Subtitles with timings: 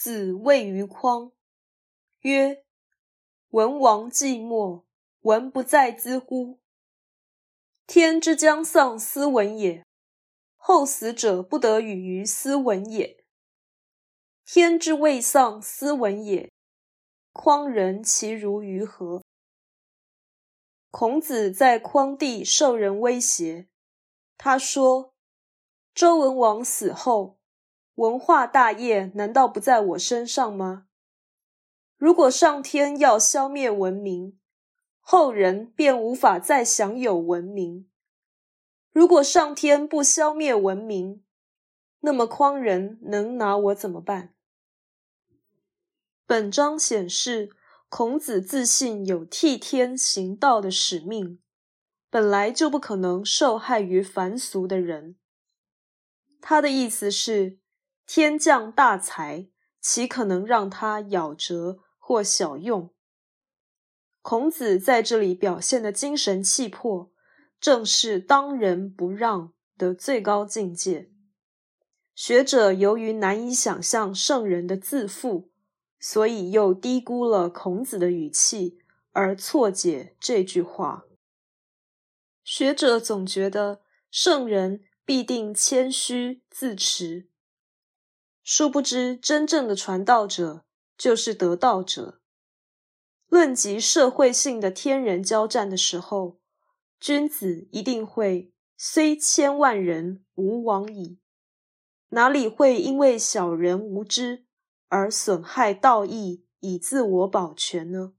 [0.00, 1.32] 子谓于匡
[2.20, 2.64] 曰
[3.50, 4.84] ：“文王寂寞，
[5.22, 6.60] 文不在兹乎？
[7.84, 9.84] 天之将丧斯文也，
[10.54, 13.24] 后死者不得与于斯文也。
[14.44, 16.52] 天之未丧斯文也，
[17.32, 19.24] 匡人其如于何？”
[20.92, 23.66] 孔子在匡地受人威胁，
[24.36, 25.12] 他说
[25.92, 27.37] ：“周文王死后，
[27.98, 30.86] 文化大业难道不在我身上吗？
[31.96, 34.38] 如果上天要消灭文明，
[35.00, 37.86] 后人便无法再享有文明；
[38.92, 41.24] 如果上天不消灭文明，
[42.00, 44.34] 那么匡人能拿我怎么办？”
[46.26, 47.50] 本章显示。
[47.90, 51.40] 孔子自信有替天行道的使命，
[52.10, 55.16] 本来就不可能受害于凡俗的人。
[56.42, 57.56] 他的意思是，
[58.08, 59.48] 天降大才，
[59.82, 62.94] 岂可能让他咬折或小用？
[64.22, 67.12] 孔子在这里表现的精神气魄，
[67.60, 71.10] 正是当仁不让的最高境界。
[72.14, 75.50] 学者由于难以想象圣人的自负。
[76.00, 78.78] 所以又低估了孔子的语气，
[79.10, 81.06] 而错解这句话。
[82.44, 87.27] 学者总觉得圣人必定谦虚自持，
[88.50, 90.64] 殊不知真正的传道者
[90.96, 92.22] 就是得道者。
[93.28, 96.40] 论及社会性的天人交战的时候，
[96.98, 101.18] 君子一定会虽千万人吾往矣，
[102.08, 104.46] 哪里会因为小人无知？
[104.88, 108.14] 而损害道义以自我保全呢？